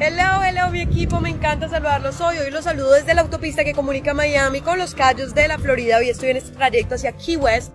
Hello, 0.00 0.44
hello 0.44 0.70
mi 0.70 0.80
equipo, 0.80 1.18
me 1.18 1.28
encanta 1.28 1.68
saludarlos 1.68 2.20
hoy. 2.20 2.38
Hoy 2.38 2.52
los 2.52 2.62
saludo 2.62 2.92
desde 2.92 3.14
la 3.14 3.22
autopista 3.22 3.64
que 3.64 3.74
comunica 3.74 4.14
Miami 4.14 4.60
con 4.60 4.78
los 4.78 4.94
callos 4.94 5.34
de 5.34 5.48
la 5.48 5.58
Florida. 5.58 5.98
Hoy 5.98 6.08
estoy 6.08 6.30
en 6.30 6.36
este 6.36 6.52
trayecto 6.52 6.94
hacia 6.94 7.10
Key 7.10 7.36
West. 7.36 7.72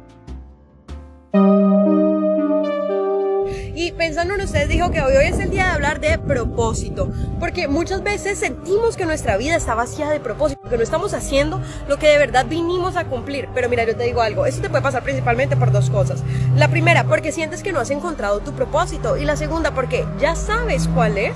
Y 3.75 3.91
pensando 3.97 4.35
en 4.35 4.41
ustedes, 4.41 4.69
dijo 4.69 4.89
que 4.91 5.01
hoy, 5.01 5.17
hoy 5.17 5.25
es 5.25 5.39
el 5.39 5.49
día 5.49 5.65
de 5.65 5.71
hablar 5.71 5.99
de 5.99 6.17
propósito, 6.17 7.11
porque 7.41 7.67
muchas 7.67 8.03
veces 8.03 8.39
sentimos 8.39 8.95
que 8.95 9.05
nuestra 9.05 9.35
vida 9.35 9.57
está 9.57 9.75
vacía 9.75 10.09
de 10.09 10.21
propósito, 10.21 10.61
que 10.69 10.77
no 10.77 10.83
estamos 10.83 11.13
haciendo 11.13 11.61
lo 11.89 11.99
que 11.99 12.07
de 12.07 12.17
verdad 12.17 12.45
vinimos 12.45 12.95
a 12.95 13.03
cumplir. 13.03 13.49
Pero 13.53 13.67
mira, 13.67 13.83
yo 13.83 13.97
te 13.97 14.03
digo 14.03 14.21
algo, 14.21 14.45
eso 14.45 14.61
te 14.61 14.69
puede 14.69 14.81
pasar 14.81 15.03
principalmente 15.03 15.57
por 15.57 15.73
dos 15.73 15.89
cosas. 15.89 16.23
La 16.55 16.69
primera, 16.69 17.03
porque 17.03 17.33
sientes 17.33 17.63
que 17.63 17.73
no 17.73 17.81
has 17.81 17.89
encontrado 17.89 18.39
tu 18.39 18.53
propósito, 18.53 19.17
y 19.17 19.25
la 19.25 19.35
segunda, 19.35 19.71
porque 19.71 20.05
ya 20.19 20.37
sabes 20.37 20.87
cuál 20.87 21.17
es, 21.17 21.35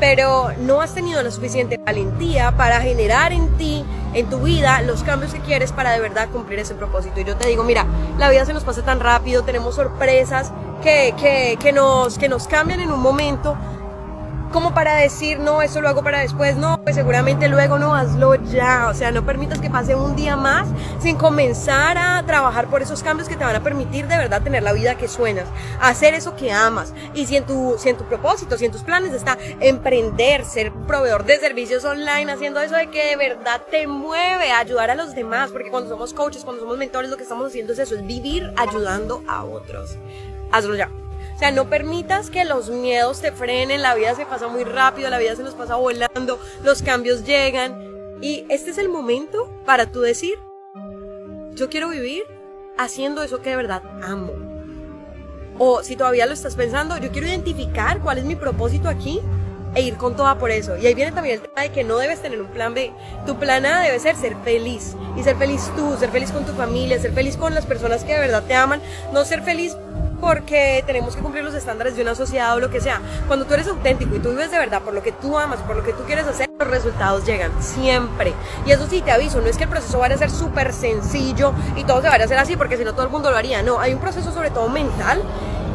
pero 0.00 0.50
no 0.58 0.80
has 0.80 0.94
tenido 0.94 1.22
la 1.22 1.30
suficiente 1.30 1.76
valentía 1.76 2.56
para 2.56 2.80
generar 2.80 3.32
en 3.32 3.56
ti, 3.58 3.84
en 4.14 4.28
tu 4.30 4.38
vida, 4.40 4.80
los 4.80 5.04
cambios 5.04 5.32
que 5.32 5.40
quieres 5.40 5.72
para 5.72 5.92
de 5.92 6.00
verdad 6.00 6.30
cumplir 6.30 6.58
ese 6.58 6.74
propósito. 6.74 7.20
Y 7.20 7.24
yo 7.24 7.36
te 7.36 7.46
digo, 7.46 7.62
mira, 7.62 7.86
la 8.18 8.30
vida 8.30 8.46
se 8.46 8.54
nos 8.54 8.64
pasa 8.64 8.82
tan 8.82 8.98
rápido, 8.98 9.44
tenemos 9.44 9.74
sorpresas 9.74 10.52
que, 10.82 11.14
que, 11.20 11.58
que, 11.60 11.72
nos, 11.72 12.18
que 12.18 12.30
nos 12.30 12.48
cambian 12.48 12.80
en 12.80 12.90
un 12.90 13.00
momento 13.00 13.56
como 14.50 14.74
para 14.74 14.96
decir, 14.96 15.38
no, 15.38 15.62
eso 15.62 15.80
lo 15.80 15.88
hago 15.88 16.02
para 16.02 16.20
después, 16.20 16.56
no, 16.56 16.82
pues 16.82 16.96
seguramente 16.96 17.48
luego 17.48 17.78
no, 17.78 17.94
hazlo 17.94 18.34
ya, 18.34 18.88
o 18.88 18.94
sea, 18.94 19.12
no 19.12 19.24
permitas 19.24 19.60
que 19.60 19.70
pase 19.70 19.94
un 19.94 20.16
día 20.16 20.36
más 20.36 20.66
sin 21.00 21.16
comenzar 21.16 21.96
a 21.98 22.22
trabajar 22.26 22.66
por 22.66 22.82
esos 22.82 23.02
cambios 23.02 23.28
que 23.28 23.36
te 23.36 23.44
van 23.44 23.56
a 23.56 23.62
permitir 23.62 24.06
de 24.08 24.16
verdad 24.16 24.42
tener 24.42 24.62
la 24.62 24.72
vida 24.72 24.96
que 24.96 25.08
sueñas, 25.08 25.46
hacer 25.80 26.14
eso 26.14 26.34
que 26.36 26.52
amas, 26.52 26.92
y 27.14 27.26
si 27.26 27.36
en 27.36 27.44
tu, 27.44 27.76
si 27.78 27.88
en 27.88 27.96
tu 27.96 28.04
propósito, 28.04 28.58
si 28.58 28.66
en 28.66 28.72
tus 28.72 28.82
planes 28.82 29.12
está 29.12 29.38
emprender, 29.60 30.44
ser 30.44 30.72
proveedor 30.72 31.24
de 31.24 31.38
servicios 31.38 31.84
online, 31.84 32.32
haciendo 32.32 32.60
eso 32.60 32.74
de 32.74 32.90
que 32.90 33.10
de 33.10 33.16
verdad 33.16 33.62
te 33.70 33.86
mueve, 33.86 34.50
ayudar 34.52 34.90
a 34.90 34.94
los 34.94 35.14
demás, 35.14 35.50
porque 35.50 35.70
cuando 35.70 35.88
somos 35.88 36.12
coaches, 36.12 36.44
cuando 36.44 36.62
somos 36.62 36.76
mentores, 36.76 37.10
lo 37.10 37.16
que 37.16 37.22
estamos 37.22 37.46
haciendo 37.46 37.72
es 37.72 37.78
eso, 37.78 37.94
es 37.94 38.06
vivir 38.06 38.52
ayudando 38.56 39.22
a 39.28 39.44
otros. 39.44 39.96
Hazlo 40.52 40.74
ya. 40.74 40.90
Sea, 41.40 41.52
no 41.52 41.70
permitas 41.70 42.28
que 42.28 42.44
los 42.44 42.68
miedos 42.68 43.22
te 43.22 43.32
frenen, 43.32 43.80
la 43.80 43.94
vida 43.94 44.14
se 44.14 44.26
pasa 44.26 44.48
muy 44.48 44.62
rápido, 44.62 45.08
la 45.08 45.18
vida 45.18 45.34
se 45.34 45.42
nos 45.42 45.54
pasa 45.54 45.76
volando, 45.76 46.38
los 46.62 46.82
cambios 46.82 47.24
llegan. 47.24 47.82
Y 48.20 48.44
este 48.50 48.72
es 48.72 48.76
el 48.76 48.90
momento 48.90 49.50
para 49.64 49.90
tú 49.90 50.02
decir, 50.02 50.34
yo 51.54 51.70
quiero 51.70 51.88
vivir 51.88 52.24
haciendo 52.76 53.22
eso 53.22 53.40
que 53.40 53.48
de 53.48 53.56
verdad 53.56 53.82
amo. 54.02 54.34
O 55.56 55.82
si 55.82 55.96
todavía 55.96 56.26
lo 56.26 56.34
estás 56.34 56.56
pensando, 56.56 56.98
yo 56.98 57.10
quiero 57.10 57.26
identificar 57.26 58.00
cuál 58.00 58.18
es 58.18 58.24
mi 58.26 58.36
propósito 58.36 58.90
aquí 58.90 59.22
e 59.74 59.80
ir 59.80 59.96
con 59.96 60.16
toda 60.16 60.38
por 60.38 60.50
eso. 60.50 60.76
Y 60.76 60.86
ahí 60.86 60.94
viene 60.94 61.12
también 61.12 61.36
el 61.36 61.48
tema 61.48 61.62
de 61.62 61.72
que 61.72 61.84
no 61.84 61.96
debes 61.96 62.20
tener 62.20 62.38
un 62.42 62.48
plan 62.48 62.74
B. 62.74 62.92
Tu 63.24 63.38
plan 63.38 63.64
A 63.64 63.80
debe 63.80 63.98
ser 63.98 64.14
ser 64.14 64.36
feliz. 64.44 64.94
Y 65.16 65.22
ser 65.22 65.36
feliz 65.36 65.70
tú, 65.74 65.96
ser 65.98 66.10
feliz 66.10 66.32
con 66.32 66.44
tu 66.44 66.52
familia, 66.52 67.00
ser 67.00 67.12
feliz 67.12 67.38
con 67.38 67.54
las 67.54 67.64
personas 67.64 68.04
que 68.04 68.12
de 68.12 68.18
verdad 68.18 68.42
te 68.46 68.54
aman. 68.54 68.82
No 69.14 69.24
ser 69.24 69.40
feliz 69.40 69.74
porque 70.20 70.84
tenemos 70.86 71.16
que 71.16 71.22
cumplir 71.22 71.44
los 71.44 71.54
estándares 71.54 71.96
de 71.96 72.02
una 72.02 72.14
sociedad 72.14 72.54
o 72.54 72.60
lo 72.60 72.70
que 72.70 72.80
sea. 72.80 73.00
Cuando 73.26 73.46
tú 73.46 73.54
eres 73.54 73.68
auténtico 73.68 74.16
y 74.16 74.18
tú 74.18 74.30
vives 74.30 74.50
de 74.50 74.58
verdad 74.58 74.82
por 74.82 74.94
lo 74.94 75.02
que 75.02 75.12
tú 75.12 75.38
amas, 75.38 75.60
por 75.60 75.76
lo 75.76 75.82
que 75.82 75.92
tú 75.92 76.04
quieres 76.04 76.26
hacer, 76.26 76.48
los 76.58 76.68
resultados 76.68 77.24
llegan 77.24 77.50
siempre. 77.62 78.34
Y 78.66 78.72
eso 78.72 78.86
sí, 78.88 79.00
te 79.00 79.10
aviso, 79.10 79.40
no 79.40 79.46
es 79.46 79.56
que 79.56 79.64
el 79.64 79.70
proceso 79.70 79.98
vaya 79.98 80.14
a 80.14 80.18
ser 80.18 80.30
súper 80.30 80.72
sencillo 80.72 81.52
y 81.76 81.84
todo 81.84 82.02
se 82.02 82.08
vaya 82.08 82.24
a 82.24 82.26
hacer 82.26 82.38
así, 82.38 82.56
porque 82.56 82.76
si 82.76 82.84
no 82.84 82.92
todo 82.92 83.04
el 83.04 83.10
mundo 83.10 83.30
lo 83.30 83.36
haría. 83.36 83.62
No, 83.62 83.80
hay 83.80 83.94
un 83.94 84.00
proceso 84.00 84.32
sobre 84.32 84.50
todo 84.50 84.68
mental 84.68 85.22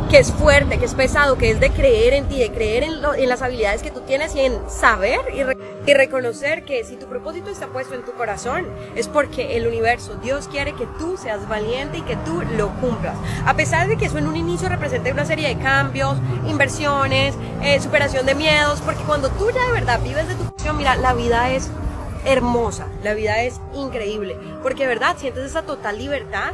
que 0.10 0.20
es 0.20 0.32
fuerte, 0.32 0.78
que 0.78 0.86
es 0.86 0.94
pesado, 0.94 1.38
que 1.38 1.50
es 1.50 1.60
de 1.60 1.72
creer 1.72 2.14
en 2.14 2.28
ti, 2.28 2.40
de 2.40 2.52
creer 2.52 2.84
en, 2.84 2.94
en 3.18 3.30
las 3.30 3.42
habilidades 3.42 3.82
que 3.82 3.92
tú 3.92 4.02
tienes 4.02 4.36
y 4.36 4.42
en 4.42 4.58
saber 4.70 5.20
y, 5.34 5.42
y, 5.90 5.94
reconocer 5.94 6.64
que 6.64 6.84
si 6.84 6.96
tu 6.96 7.08
propósito 7.08 7.50
está 7.50 7.68
puesto 7.68 7.96
en 7.96 8.04
tu 8.04 8.12
corazón 8.14 8.68
es 8.96 9.08
porque 9.08 9.58
el 9.58 9.68
universo, 9.68 10.16
Dios 10.16 10.48
quiere 10.48 10.74
que 10.74 10.86
tú 11.00 11.18
seas 11.18 11.48
valiente 11.48 12.00
y 12.00 12.02
que 12.02 12.16
tú 12.18 12.44
lo 12.58 12.70
cumplas. 12.80 13.18
A 13.46 13.56
pesar 13.56 13.88
de 13.88 13.98
que 13.98 14.06
eso 14.06 14.18
en 14.18 14.28
un 14.28 14.36
inicio 14.36 14.70
represente 14.70 15.12
una 15.12 15.26
serie 15.26 15.48
de 15.48 15.58
cambios, 15.58 16.18
inversiones, 16.48 17.36
eh, 17.64 17.80
superación 17.82 18.26
de 18.26 18.36
miedos, 18.36 18.82
porque 18.82 19.04
cuando 19.04 19.30
tú 19.30 19.50
ya 19.52 19.66
de 19.66 19.72
verdad 19.72 20.00
vives 20.02 20.28
de 20.28 20.36
tu 20.36 20.44
pasión, 20.52 20.78
mira, 20.78 20.96
la 20.96 21.14
vida 21.14 21.52
es 21.52 21.70
hermosa, 22.26 22.88
la 23.04 23.14
vida 23.14 23.42
es 23.44 23.60
increíble, 23.74 24.36
porque 24.62 24.84
de 24.84 24.90
verdad 24.90 25.16
sientes 25.18 25.46
esa 25.46 25.64
total 25.64 25.98
libertad 25.98 26.54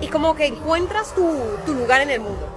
y 0.00 0.08
como 0.08 0.34
que 0.34 0.46
encuentras 0.46 1.14
tu, 1.14 1.36
tu, 1.66 1.74
lugar 1.74 2.00
en 2.00 2.10
el 2.10 2.20
mundo. 2.20 2.48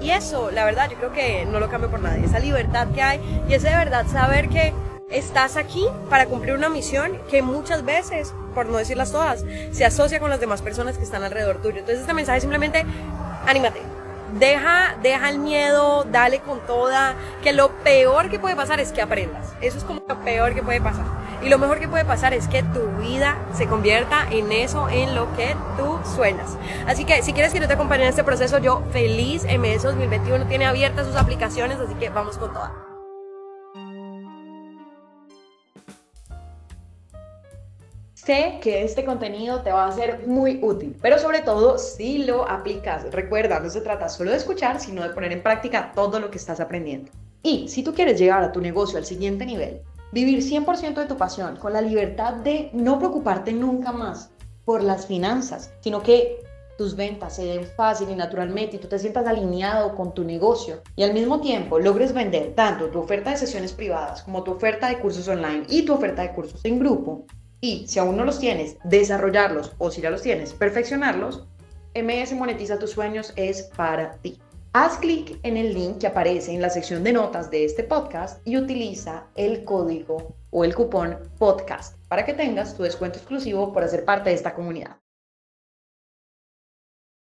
Y 0.00 0.10
eso, 0.10 0.50
la 0.50 0.64
verdad, 0.64 0.90
yo 0.90 0.96
creo 0.96 1.12
que 1.12 1.46
no 1.46 1.60
lo 1.60 1.68
cambio 1.70 1.90
por 1.90 2.00
nadie. 2.00 2.24
Esa 2.24 2.38
libertad 2.38 2.88
que 2.94 3.02
hay 3.02 3.44
y 3.48 3.54
ese 3.54 3.68
de 3.68 3.76
verdad 3.76 4.06
saber 4.06 4.48
que 4.48 4.72
estás 5.10 5.56
aquí 5.56 5.86
para 6.10 6.26
cumplir 6.26 6.54
una 6.54 6.68
misión 6.68 7.18
que 7.30 7.42
muchas 7.42 7.84
veces, 7.84 8.34
por 8.54 8.66
no 8.66 8.78
decirlas 8.78 9.12
todas, 9.12 9.44
se 9.72 9.84
asocia 9.84 10.20
con 10.20 10.30
las 10.30 10.40
demás 10.40 10.62
personas 10.62 10.98
que 10.98 11.04
están 11.04 11.22
alrededor 11.22 11.62
tuyo. 11.62 11.78
Entonces 11.78 12.00
este 12.00 12.12
mensaje 12.12 12.40
simplemente, 12.40 12.84
anímate. 13.46 13.80
Deja, 14.38 14.96
deja 15.02 15.30
el 15.30 15.38
miedo, 15.38 16.04
dale 16.10 16.40
con 16.40 16.60
toda, 16.66 17.14
que 17.42 17.52
lo 17.52 17.70
peor 17.84 18.28
que 18.28 18.38
puede 18.38 18.56
pasar 18.56 18.80
es 18.80 18.92
que 18.92 19.00
aprendas. 19.00 19.46
Eso 19.60 19.78
es 19.78 19.84
como 19.84 20.02
lo 20.06 20.18
peor 20.24 20.54
que 20.54 20.62
puede 20.62 20.80
pasar. 20.80 21.04
Y 21.42 21.48
lo 21.48 21.58
mejor 21.58 21.78
que 21.78 21.88
puede 21.88 22.04
pasar 22.04 22.34
es 22.34 22.48
que 22.48 22.62
tu 22.62 22.80
vida 23.00 23.38
se 23.54 23.66
convierta 23.66 24.26
en 24.30 24.50
eso, 24.52 24.88
en 24.88 25.14
lo 25.14 25.34
que 25.36 25.54
tú 25.76 25.98
sueñas. 26.14 26.56
Así 26.86 27.04
que 27.04 27.22
si 27.22 27.32
quieres 27.32 27.52
que 27.52 27.60
yo 27.60 27.66
te 27.66 27.74
acompañe 27.74 28.04
en 28.04 28.08
este 28.08 28.24
proceso, 28.24 28.58
yo 28.58 28.82
feliz, 28.90 29.44
MS 29.44 29.82
2021 29.82 30.46
tiene 30.46 30.66
abiertas 30.66 31.06
sus 31.06 31.16
aplicaciones, 31.16 31.78
así 31.78 31.94
que 31.94 32.08
vamos 32.08 32.38
con 32.38 32.52
toda. 32.52 32.72
Sé 38.14 38.58
que 38.60 38.82
este 38.82 39.04
contenido 39.04 39.62
te 39.62 39.70
va 39.70 39.86
a 39.86 39.92
ser 39.92 40.26
muy 40.26 40.58
útil, 40.60 40.96
pero 41.00 41.16
sobre 41.16 41.42
todo 41.42 41.78
si 41.78 42.24
lo 42.24 42.48
aplicas. 42.48 43.04
Recuerda, 43.12 43.60
no 43.60 43.70
se 43.70 43.82
trata 43.82 44.08
solo 44.08 44.32
de 44.32 44.38
escuchar, 44.38 44.80
sino 44.80 45.04
de 45.04 45.10
poner 45.10 45.30
en 45.30 45.44
práctica 45.44 45.92
todo 45.94 46.18
lo 46.18 46.28
que 46.28 46.38
estás 46.38 46.58
aprendiendo. 46.58 47.12
Y 47.44 47.68
si 47.68 47.84
tú 47.84 47.94
quieres 47.94 48.18
llegar 48.18 48.42
a 48.42 48.50
tu 48.50 48.60
negocio 48.60 48.98
al 48.98 49.04
siguiente 49.04 49.46
nivel, 49.46 49.82
Vivir 50.16 50.42
100% 50.42 50.94
de 50.94 51.04
tu 51.04 51.18
pasión, 51.18 51.56
con 51.56 51.74
la 51.74 51.82
libertad 51.82 52.36
de 52.36 52.70
no 52.72 52.98
preocuparte 52.98 53.52
nunca 53.52 53.92
más 53.92 54.30
por 54.64 54.82
las 54.82 55.06
finanzas, 55.06 55.70
sino 55.80 56.02
que 56.02 56.38
tus 56.78 56.96
ventas 56.96 57.36
se 57.36 57.44
den 57.44 57.66
fácil 57.66 58.08
y 58.08 58.14
naturalmente 58.14 58.76
y 58.76 58.78
tú 58.78 58.88
te 58.88 58.98
sientas 58.98 59.26
alineado 59.26 59.94
con 59.94 60.14
tu 60.14 60.24
negocio 60.24 60.80
y 60.96 61.02
al 61.02 61.12
mismo 61.12 61.42
tiempo 61.42 61.78
logres 61.78 62.14
vender 62.14 62.54
tanto 62.54 62.86
tu 62.86 63.00
oferta 63.00 63.28
de 63.28 63.36
sesiones 63.36 63.74
privadas 63.74 64.22
como 64.22 64.42
tu 64.42 64.52
oferta 64.52 64.88
de 64.88 65.00
cursos 65.00 65.28
online 65.28 65.64
y 65.68 65.82
tu 65.82 65.92
oferta 65.92 66.22
de 66.22 66.32
cursos 66.32 66.64
en 66.64 66.78
grupo 66.78 67.26
y 67.60 67.86
si 67.86 67.98
aún 67.98 68.16
no 68.16 68.24
los 68.24 68.38
tienes, 68.38 68.78
desarrollarlos 68.84 69.72
o 69.76 69.90
si 69.90 70.00
ya 70.00 70.08
los 70.08 70.22
tienes, 70.22 70.54
perfeccionarlos, 70.54 71.44
MS 71.94 72.32
Monetiza 72.32 72.78
tus 72.78 72.92
sueños 72.92 73.34
es 73.36 73.64
para 73.76 74.12
ti. 74.12 74.38
Haz 74.78 74.98
clic 74.98 75.38
en 75.42 75.56
el 75.56 75.72
link 75.72 76.00
que 76.00 76.06
aparece 76.06 76.52
en 76.52 76.60
la 76.60 76.68
sección 76.68 77.02
de 77.02 77.14
notas 77.14 77.50
de 77.50 77.64
este 77.64 77.82
podcast 77.82 78.46
y 78.46 78.58
utiliza 78.58 79.28
el 79.34 79.64
código 79.64 80.36
o 80.50 80.64
el 80.64 80.74
cupón 80.74 81.16
podcast 81.38 81.96
para 82.08 82.26
que 82.26 82.34
tengas 82.34 82.76
tu 82.76 82.82
descuento 82.82 83.16
exclusivo 83.16 83.72
por 83.72 83.84
hacer 83.84 84.04
parte 84.04 84.28
de 84.28 84.36
esta 84.36 84.54
comunidad. 84.54 84.98